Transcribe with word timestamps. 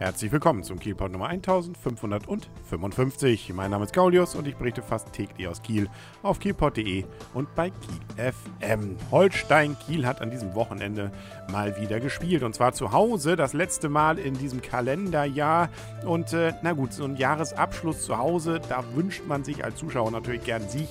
Herzlich 0.00 0.32
willkommen 0.32 0.62
zum 0.62 0.78
Kielpot 0.78 1.12
Nummer 1.12 1.28
1555. 1.28 3.52
Mein 3.52 3.70
Name 3.70 3.84
ist 3.84 3.92
Gaulius 3.92 4.34
und 4.34 4.48
ich 4.48 4.56
berichte 4.56 4.80
fast 4.80 5.12
täglich 5.12 5.46
aus 5.46 5.60
Kiel 5.60 5.90
auf 6.22 6.40
kielpot.de 6.40 7.04
und 7.34 7.54
bei 7.54 7.68
Kiel 7.68 8.32
FM. 8.32 8.96
Holstein 9.10 9.76
Kiel 9.78 10.06
hat 10.06 10.22
an 10.22 10.30
diesem 10.30 10.54
Wochenende 10.54 11.12
mal 11.52 11.78
wieder 11.78 12.00
gespielt 12.00 12.44
und 12.44 12.54
zwar 12.54 12.72
zu 12.72 12.92
Hause, 12.92 13.36
das 13.36 13.52
letzte 13.52 13.90
Mal 13.90 14.18
in 14.18 14.38
diesem 14.38 14.62
Kalenderjahr. 14.62 15.68
Und 16.06 16.32
äh, 16.32 16.54
na 16.62 16.72
gut, 16.72 16.94
so 16.94 17.04
ein 17.04 17.16
Jahresabschluss 17.16 18.06
zu 18.06 18.16
Hause, 18.16 18.58
da 18.70 18.82
wünscht 18.94 19.26
man 19.26 19.44
sich 19.44 19.64
als 19.64 19.76
Zuschauer 19.76 20.12
natürlich 20.12 20.44
gern 20.44 20.66
Sieg. 20.66 20.88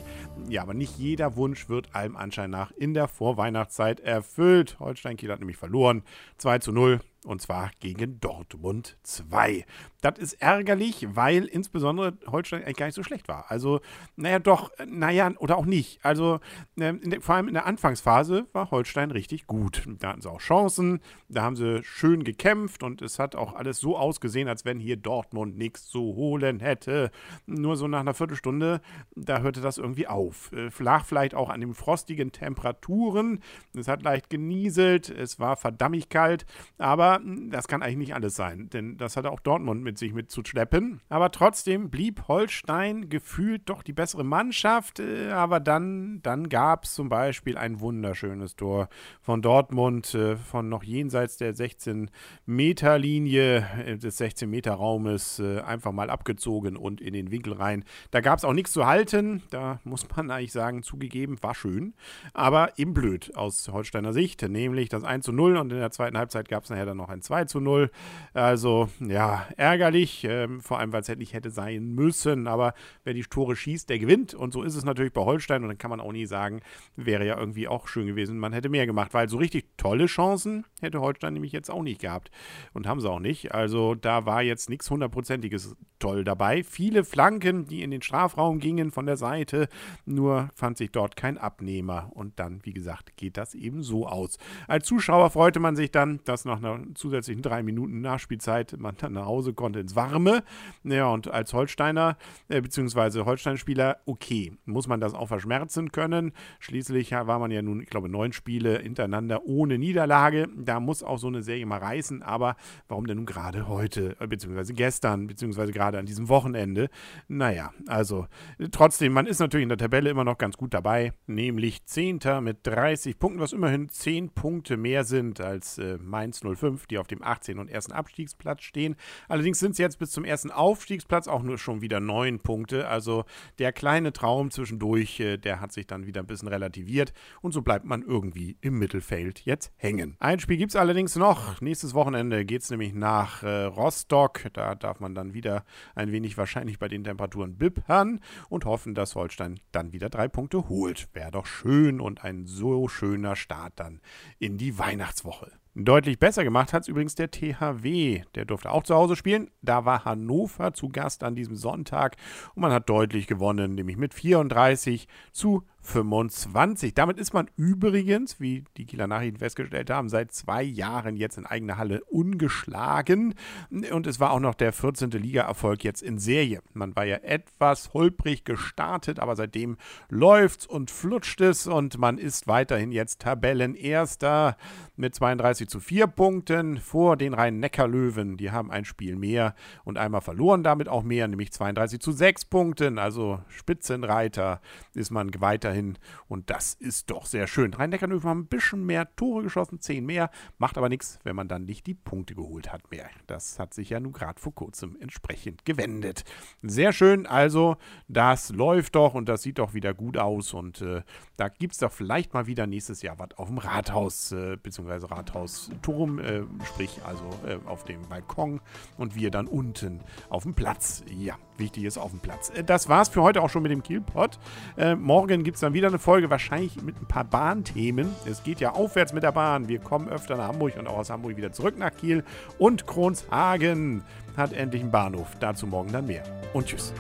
Ja, 0.49 0.61
aber 0.61 0.75
nicht 0.75 0.99
jeder 0.99 1.35
Wunsch 1.35 1.67
wird 1.67 1.95
allem 1.95 2.15
Anschein 2.15 2.51
nach 2.51 2.69
in 2.69 2.93
der 2.93 3.07
Vorweihnachtszeit 3.07 4.01
erfüllt. 4.01 4.77
Holstein 4.79 5.17
Kiel 5.17 5.31
hat 5.31 5.39
nämlich 5.39 5.57
verloren. 5.57 6.03
2 6.37 6.59
zu 6.59 6.71
0 6.71 6.99
und 7.25 7.41
zwar 7.41 7.71
gegen 7.79 8.19
Dortmund 8.21 8.97
2. 9.03 9.65
Das 10.01 10.17
ist 10.17 10.41
ärgerlich, 10.41 11.05
weil 11.09 11.43
insbesondere 11.43 12.17
Holstein 12.27 12.63
eigentlich 12.63 12.77
gar 12.77 12.85
nicht 12.85 12.95
so 12.95 13.03
schlecht 13.03 13.27
war. 13.27 13.51
Also, 13.51 13.81
naja, 14.15 14.39
doch, 14.39 14.71
naja, 14.87 15.29
oder 15.39 15.57
auch 15.57 15.65
nicht. 15.65 15.99
Also, 16.05 16.39
ähm, 16.79 17.01
der, 17.03 17.19
vor 17.19 17.35
allem 17.35 17.49
in 17.49 17.55
der 17.55 17.65
Anfangsphase 17.65 18.47
war 18.53 18.71
Holstein 18.71 19.11
richtig 19.11 19.47
gut. 19.47 19.83
Da 19.99 20.09
hatten 20.09 20.21
sie 20.21 20.31
auch 20.31 20.39
Chancen, 20.39 21.01
da 21.27 21.43
haben 21.43 21.57
sie 21.57 21.83
schön 21.83 22.23
gekämpft 22.23 22.83
und 22.83 23.01
es 23.01 23.19
hat 23.19 23.35
auch 23.35 23.53
alles 23.53 23.79
so 23.79 23.97
ausgesehen, 23.97 24.47
als 24.47 24.63
wenn 24.63 24.79
hier 24.79 24.95
Dortmund 24.95 25.57
nichts 25.57 25.87
zu 25.87 25.99
holen 25.99 26.61
hätte. 26.61 27.11
Nur 27.45 27.75
so 27.75 27.87
nach 27.89 27.99
einer 27.99 28.13
Viertelstunde, 28.13 28.79
da 29.15 29.39
hörte 29.39 29.59
das 29.59 29.77
irgendwie 29.77 30.07
auf. 30.07 30.53
Äh, 30.53 30.69
lag 30.79 31.03
vielleicht 31.03 31.35
auch 31.35 31.49
an 31.49 31.59
den 31.59 31.73
frostigen 31.73 32.31
Temperaturen. 32.31 33.41
Es 33.75 33.89
hat 33.89 34.01
leicht 34.03 34.29
genieselt, 34.29 35.09
es 35.09 35.39
war 35.39 35.57
verdammt 35.57 35.89
kalt, 36.09 36.45
aber 36.77 37.08
das 37.17 37.67
kann 37.67 37.81
eigentlich 37.81 37.97
nicht 37.97 38.13
alles 38.13 38.35
sein, 38.35 38.69
denn 38.69 38.97
das 38.97 39.17
hatte 39.17 39.31
auch 39.31 39.39
Dortmund 39.39 39.83
mit 39.83 39.97
sich 39.97 40.13
mitzuschleppen. 40.13 41.01
Aber 41.09 41.31
trotzdem 41.31 41.89
blieb 41.89 42.27
Holstein 42.27 43.09
gefühlt 43.09 43.67
doch 43.69 43.81
die 43.81 43.93
bessere 43.93 44.23
Mannschaft. 44.23 44.99
Äh, 44.99 45.31
aber 45.31 45.59
dann, 45.59 46.21
dann 46.21 46.49
gab 46.49 46.83
es 46.83 46.93
zum 46.93 47.09
Beispiel 47.09 47.57
ein 47.57 47.79
wunderschönes 47.79 48.55
Tor 48.55 48.89
von 49.21 49.41
Dortmund, 49.41 50.13
äh, 50.13 50.37
von 50.37 50.69
noch 50.69 50.83
jenseits 50.83 51.37
der 51.37 51.55
16-Meter-Linie 51.55 53.67
äh, 53.85 53.97
des 53.97 54.19
16-Meter-Raumes 54.19 55.39
einfach 55.39 55.91
mal 55.91 56.09
abgezogen 56.09 56.75
und 56.75 57.01
in 57.01 57.13
den 57.13 57.31
Winkel 57.31 57.53
rein. 57.53 57.85
Da 58.11 58.21
gab 58.21 58.37
es 58.37 58.45
auch 58.45 58.53
nichts 58.53 58.73
zu 58.73 58.85
halten. 58.85 59.41
Da 59.49 59.79
muss 59.83 60.05
man 60.15 60.29
eigentlich 60.31 60.51
sagen, 60.51 60.83
zugegeben, 60.83 61.41
war 61.41 61.55
schön, 61.55 61.93
aber 62.33 62.77
eben 62.77 62.93
blöd 62.93 63.35
aus 63.35 63.67
Holsteiner 63.69 64.13
Sicht, 64.13 64.41
nämlich 64.41 64.89
das 64.89 65.03
1 65.03 65.25
zu 65.25 65.31
0 65.31 65.57
und 65.57 65.71
in 65.71 65.79
der 65.79 65.91
zweiten 65.91 66.17
Halbzeit 66.17 66.49
gab 66.49 66.63
es 66.63 66.69
nachher 66.69 66.85
dann 66.85 66.97
noch 66.99 67.09
ein 67.09 67.21
2 67.21 67.45
zu 67.45 67.59
0. 67.59 67.89
Also, 68.33 68.89
ja, 68.99 69.47
ärgerlich, 69.57 70.23
ähm, 70.23 70.61
vor 70.61 70.79
allem, 70.79 70.93
weil 70.93 71.01
es 71.01 71.09
nicht 71.09 71.33
hätte 71.33 71.49
sein 71.49 71.95
müssen. 71.95 72.47
Aber 72.47 72.73
wer 73.03 73.13
die 73.13 73.23
Tore 73.23 73.55
schießt, 73.55 73.89
der 73.89 73.99
gewinnt. 73.99 74.33
Und 74.33 74.53
so 74.53 74.63
ist 74.63 74.75
es 74.75 74.85
natürlich 74.85 75.13
bei 75.13 75.21
Holstein. 75.21 75.63
Und 75.63 75.69
dann 75.69 75.77
kann 75.77 75.89
man 75.89 75.99
auch 75.99 76.11
nie 76.11 76.25
sagen, 76.25 76.61
wäre 76.95 77.25
ja 77.25 77.37
irgendwie 77.37 77.67
auch 77.67 77.87
schön 77.87 78.07
gewesen, 78.07 78.37
man 78.37 78.53
hätte 78.53 78.69
mehr 78.69 78.85
gemacht. 78.85 79.13
Weil 79.13 79.29
so 79.29 79.37
richtig 79.37 79.65
tolle 79.79 80.05
Chancen 80.05 80.65
hätte 80.81 81.01
Holstein 81.01 81.33
nämlich 81.33 81.51
jetzt 81.51 81.71
auch 81.71 81.81
nicht 81.81 82.01
gehabt. 82.01 82.29
Und 82.73 82.85
haben 82.85 82.99
sie 82.99 83.09
auch 83.09 83.19
nicht. 83.19 83.53
Also, 83.53 83.95
da 83.95 84.25
war 84.25 84.43
jetzt 84.43 84.69
nichts 84.69 84.89
hundertprozentiges 84.91 85.75
toll 85.99 86.23
dabei. 86.23 86.63
Viele 86.63 87.03
Flanken, 87.03 87.65
die 87.65 87.81
in 87.81 87.91
den 87.91 88.01
Strafraum 88.01 88.59
gingen 88.59 88.91
von 88.91 89.05
der 89.05 89.17
Seite. 89.17 89.67
Nur 90.05 90.49
fand 90.55 90.77
sich 90.77 90.91
dort 90.91 91.15
kein 91.15 91.37
Abnehmer. 91.37 92.09
Und 92.13 92.39
dann, 92.39 92.59
wie 92.63 92.73
gesagt, 92.73 93.17
geht 93.17 93.37
das 93.37 93.55
eben 93.55 93.83
so 93.83 94.07
aus. 94.07 94.37
Als 94.67 94.85
Zuschauer 94.85 95.29
freute 95.29 95.59
man 95.59 95.75
sich 95.75 95.91
dann, 95.91 96.19
dass 96.25 96.45
nach 96.45 96.57
einer 96.57 96.79
zusätzlichen 96.95 97.41
drei 97.41 97.63
Minuten 97.63 98.01
Nachspielzeit 98.01 98.75
man 98.77 98.95
dann 98.97 99.13
nach 99.13 99.25
Hause 99.25 99.53
konnte 99.53 99.79
ins 99.79 99.95
Warme. 99.95 100.43
Ja, 100.83 101.07
und 101.07 101.29
als 101.29 101.53
Holsteiner, 101.53 102.17
äh, 102.47 102.61
beziehungsweise 102.61 103.25
Holstein-Spieler, 103.25 103.97
okay, 104.05 104.53
muss 104.65 104.87
man 104.87 104.99
das 104.99 105.13
auch 105.13 105.27
verschmerzen 105.27 105.91
können. 105.91 106.33
Schließlich 106.59 107.11
war 107.11 107.39
man 107.39 107.51
ja 107.51 107.61
nun, 107.61 107.81
ich 107.81 107.89
glaube, 107.89 108.09
neun 108.09 108.33
Spiele 108.33 108.79
hintereinander 108.79 109.45
ohne 109.45 109.68
Niederlage. 109.77 110.47
Da 110.57 110.79
muss 110.79 111.03
auch 111.03 111.17
so 111.17 111.27
eine 111.27 111.43
Serie 111.43 111.65
mal 111.65 111.79
reißen, 111.79 112.23
aber 112.23 112.55
warum 112.87 113.05
denn 113.05 113.17
nun 113.17 113.25
gerade 113.25 113.67
heute, 113.67 114.15
äh, 114.19 114.27
beziehungsweise 114.27 114.73
gestern, 114.73 115.27
beziehungsweise 115.27 115.71
gerade 115.71 115.99
an 115.99 116.05
diesem 116.05 116.29
Wochenende? 116.29 116.89
Naja, 117.27 117.71
also 117.87 118.27
trotzdem, 118.71 119.13
man 119.13 119.27
ist 119.27 119.39
natürlich 119.39 119.63
in 119.63 119.69
der 119.69 119.77
Tabelle 119.77 120.09
immer 120.09 120.23
noch 120.23 120.37
ganz 120.37 120.57
gut 120.57 120.73
dabei, 120.73 121.13
nämlich 121.27 121.85
Zehnter 121.85 122.41
mit 122.41 122.65
30 122.65 123.19
Punkten, 123.19 123.41
was 123.41 123.53
immerhin 123.53 123.89
10 123.89 124.29
Punkte 124.29 124.77
mehr 124.77 125.03
sind 125.03 125.41
als 125.41 125.77
äh, 125.77 125.97
Mainz 126.01 126.41
05 126.41 126.79
5, 126.79 126.87
die 126.87 126.97
auf 126.97 127.07
dem 127.07 127.23
18. 127.23 127.59
und 127.59 127.69
ersten 127.69 127.91
Abstiegsplatz 127.91 128.61
stehen. 128.63 128.95
Allerdings 129.27 129.59
sind 129.59 129.71
es 129.71 129.77
jetzt 129.77 129.99
bis 129.99 130.11
zum 130.11 130.23
ersten 130.23 130.51
Aufstiegsplatz 130.51 131.27
auch 131.27 131.43
nur 131.43 131.57
schon 131.57 131.81
wieder 131.81 131.99
neun 131.99 132.39
Punkte. 132.39 132.87
Also 132.87 133.25
der 133.57 133.73
kleine 133.73 134.13
Traum 134.13 134.51
zwischendurch, 134.51 135.19
äh, 135.19 135.37
der 135.37 135.59
hat 135.59 135.71
sich 135.71 135.87
dann 135.87 136.05
wieder 136.05 136.21
ein 136.21 136.27
bisschen 136.27 136.47
relativiert 136.47 137.13
und 137.41 137.51
so 137.51 137.61
bleibt 137.61 137.85
man 137.85 138.01
irgendwie 138.01 138.57
im 138.61 138.77
Mittelfeld 138.77 139.41
jetzt 139.45 139.58
hängen. 139.77 140.15
Ein 140.19 140.39
Spiel 140.39 140.57
gibt 140.57 140.71
es 140.71 140.75
allerdings 140.75 141.15
noch. 141.15 141.61
Nächstes 141.61 141.93
Wochenende 141.93 142.45
geht 142.45 142.61
es 142.61 142.69
nämlich 142.69 142.93
nach 142.93 143.43
äh, 143.43 143.63
Rostock. 143.63 144.41
Da 144.53 144.75
darf 144.75 144.99
man 144.99 145.15
dann 145.15 145.33
wieder 145.33 145.63
ein 145.95 146.11
wenig 146.11 146.37
wahrscheinlich 146.37 146.79
bei 146.79 146.87
den 146.87 147.03
Temperaturen 147.03 147.57
bippern 147.57 148.19
und 148.49 148.65
hoffen, 148.65 148.95
dass 148.95 149.15
Holstein 149.15 149.59
dann 149.71 149.91
wieder 149.91 150.09
drei 150.09 150.27
Punkte 150.27 150.69
holt. 150.69 151.09
Wäre 151.13 151.31
doch 151.31 151.45
schön 151.45 151.99
und 151.99 152.23
ein 152.23 152.45
so 152.45 152.87
schöner 152.87 153.35
Start 153.35 153.73
dann 153.75 154.01
in 154.39 154.57
die 154.57 154.77
Weihnachtswoche. 154.77 155.51
Deutlich 155.75 156.19
besser 156.19 156.43
gemacht 156.43 156.73
hat 156.73 156.81
es 156.81 156.87
übrigens 156.89 157.15
der 157.15 157.31
THW. 157.31 158.23
Der 158.35 158.45
durfte 158.45 158.71
auch 158.71 158.83
zu 158.83 158.95
Hause 158.95 159.15
spielen. 159.15 159.49
Da 159.61 159.85
war 159.85 160.03
Hannover 160.03 160.73
zu 160.73 160.89
Gast 160.89 161.23
an 161.23 161.35
diesem 161.35 161.55
Sonntag 161.55 162.17
und 162.55 162.61
man 162.61 162.73
hat 162.73 162.89
deutlich 162.89 163.27
gewonnen, 163.27 163.75
nämlich 163.75 163.95
mit 163.95 164.13
34 164.13 165.07
zu 165.31 165.63
25. 165.81 166.93
Damit 166.93 167.17
ist 167.17 167.33
man 167.33 167.49
übrigens, 167.55 168.39
wie 168.39 168.63
die 168.77 168.85
Kieler 168.85 169.07
Nachrichten 169.07 169.39
festgestellt 169.39 169.89
haben, 169.89 170.09
seit 170.09 170.31
zwei 170.31 170.61
Jahren 170.61 171.15
jetzt 171.15 171.37
in 171.37 171.45
eigener 171.45 171.77
Halle 171.77 172.03
ungeschlagen. 172.05 173.33
Und 173.69 174.05
es 174.05 174.19
war 174.19 174.31
auch 174.31 174.39
noch 174.39 174.55
der 174.55 174.73
14. 174.73 175.11
Ligaerfolg 175.11 175.83
jetzt 175.83 176.01
in 176.01 176.19
Serie. 176.19 176.61
Man 176.73 176.95
war 176.95 177.05
ja 177.05 177.17
etwas 177.17 177.93
holprig 177.93 178.43
gestartet, 178.43 179.19
aber 179.19 179.35
seitdem 179.35 179.77
läuft's 180.09 180.65
und 180.65 180.91
flutscht 180.91 181.41
es 181.41 181.65
und 181.65 181.97
man 181.97 182.17
ist 182.17 182.47
weiterhin 182.47 182.91
jetzt 182.91 183.21
Tabellenerster 183.21 184.57
mit 184.95 185.15
32 185.15 185.69
zu 185.69 185.79
4 185.79 186.07
Punkten 186.07 186.77
vor 186.77 187.15
den 187.15 187.33
Rhein-Neckar-Löwen. 187.33 188.37
Die 188.37 188.51
haben 188.51 188.69
ein 188.69 188.85
Spiel 188.85 189.15
mehr 189.15 189.55
und 189.85 189.97
einmal 189.97 190.21
verloren, 190.21 190.63
damit 190.63 190.89
auch 190.89 191.03
mehr, 191.03 191.27
nämlich 191.27 191.51
32 191.53 191.99
zu 191.99 192.11
6 192.11 192.45
Punkten. 192.45 192.99
Also 192.99 193.39
Spitzenreiter 193.47 194.61
ist 194.93 195.11
man 195.11 195.31
weiterhin 195.39 195.68
weiterhin. 195.69 195.97
Und 196.27 196.49
das 196.49 196.73
ist 196.73 197.11
doch 197.11 197.25
sehr 197.25 197.47
schön. 197.47 197.73
Rhein-Neckar-Löwen 197.73 198.29
haben 198.29 198.39
ein 198.41 198.47
bisschen 198.47 198.85
mehr 198.85 199.13
Tore 199.15 199.43
geschossen, 199.43 199.79
zehn 199.79 200.05
mehr. 200.05 200.29
Macht 200.57 200.77
aber 200.77 200.89
nichts, 200.89 201.19
wenn 201.23 201.35
man 201.35 201.47
dann 201.47 201.65
nicht 201.65 201.87
die 201.87 201.93
Punkte 201.93 202.35
geholt 202.35 202.71
hat 202.71 202.91
mehr. 202.91 203.09
Das 203.27 203.59
hat 203.59 203.73
sich 203.73 203.89
ja 203.89 203.99
nun 203.99 204.13
gerade 204.13 204.39
vor 204.39 204.53
kurzem 204.53 204.97
entsprechend 204.99 205.65
gewendet. 205.65 206.23
Sehr 206.61 206.93
schön. 206.93 207.25
Also, 207.25 207.77
das 208.07 208.49
läuft 208.49 208.95
doch 208.95 209.13
und 209.13 209.29
das 209.29 209.43
sieht 209.43 209.59
doch 209.59 209.73
wieder 209.73 209.93
gut 209.93 210.17
aus. 210.17 210.53
Und 210.53 210.81
äh, 210.81 211.01
da 211.37 211.49
gibt 211.49 211.73
es 211.73 211.79
doch 211.79 211.91
vielleicht 211.91 212.33
mal 212.33 212.47
wieder 212.47 212.67
nächstes 212.67 213.01
Jahr 213.01 213.19
was 213.19 213.29
auf 213.37 213.47
dem 213.47 213.57
Rathaus, 213.57 214.31
äh, 214.31 214.57
beziehungsweise 214.61 215.09
Rathausturm, 215.11 216.19
äh, 216.19 216.41
sprich 216.65 216.99
also 217.05 217.23
äh, 217.45 217.57
auf 217.67 217.85
dem 217.85 218.01
Balkon 218.09 218.61
und 218.97 219.15
wir 219.15 219.31
dann 219.31 219.47
unten 219.47 220.01
auf 220.29 220.43
dem 220.43 220.53
Platz. 220.53 221.03
Ja, 221.09 221.35
wichtig 221.57 221.83
ist 221.83 221.97
auf 221.97 222.11
dem 222.11 222.19
Platz. 222.19 222.49
Äh, 222.49 222.63
das 222.63 222.89
war's 222.89 223.09
für 223.09 223.21
heute 223.21 223.41
auch 223.41 223.49
schon 223.49 223.63
mit 223.63 223.71
dem 223.71 223.83
Kielpot. 223.83 224.39
Äh, 224.77 224.95
morgen 224.95 225.43
gibt 225.43 225.57
es 225.59 225.61
dann 225.61 225.73
wieder 225.73 225.89
eine 225.89 225.99
Folge, 225.99 226.29
wahrscheinlich 226.29 226.81
mit 226.81 227.01
ein 227.01 227.05
paar 227.05 227.25
Bahnthemen. 227.25 228.09
Es 228.25 228.43
geht 228.43 228.61
ja 228.61 228.71
aufwärts 228.71 229.11
mit 229.11 229.23
der 229.23 229.33
Bahn. 229.33 229.67
Wir 229.67 229.79
kommen 229.79 230.07
öfter 230.07 230.37
nach 230.37 230.47
Hamburg 230.47 230.77
und 230.77 230.87
auch 230.87 230.97
aus 230.97 231.09
Hamburg 231.09 231.35
wieder 231.35 231.51
zurück 231.51 231.77
nach 231.77 231.91
Kiel. 231.93 232.23
Und 232.57 232.87
Kronshagen 232.87 234.03
hat 234.37 234.53
endlich 234.53 234.81
einen 234.81 234.91
Bahnhof. 234.91 235.27
Dazu 235.41 235.67
morgen 235.67 235.91
dann 235.91 236.07
mehr. 236.07 236.23
Und 236.53 236.67
tschüss. 236.67 236.93